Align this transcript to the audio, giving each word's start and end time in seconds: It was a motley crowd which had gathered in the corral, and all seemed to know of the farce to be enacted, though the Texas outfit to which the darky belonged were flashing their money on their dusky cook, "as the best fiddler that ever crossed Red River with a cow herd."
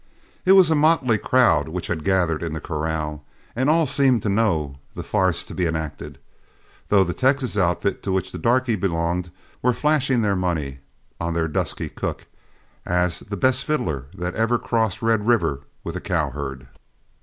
It 0.45 0.53
was 0.53 0.71
a 0.71 0.75
motley 0.75 1.19
crowd 1.19 1.69
which 1.69 1.85
had 1.85 2.03
gathered 2.03 2.41
in 2.41 2.53
the 2.53 2.59
corral, 2.59 3.23
and 3.55 3.69
all 3.69 3.85
seemed 3.85 4.23
to 4.23 4.29
know 4.29 4.63
of 4.63 4.77
the 4.95 5.03
farce 5.03 5.45
to 5.45 5.53
be 5.53 5.67
enacted, 5.67 6.17
though 6.87 7.03
the 7.03 7.13
Texas 7.13 7.55
outfit 7.55 8.01
to 8.01 8.11
which 8.11 8.31
the 8.31 8.39
darky 8.39 8.75
belonged 8.75 9.29
were 9.61 9.73
flashing 9.73 10.23
their 10.23 10.35
money 10.35 10.79
on 11.19 11.35
their 11.35 11.47
dusky 11.47 11.87
cook, 11.87 12.25
"as 12.83 13.19
the 13.19 13.37
best 13.37 13.63
fiddler 13.63 14.07
that 14.15 14.33
ever 14.33 14.57
crossed 14.57 15.03
Red 15.03 15.27
River 15.27 15.61
with 15.83 15.95
a 15.95 16.01
cow 16.01 16.31
herd." 16.31 16.65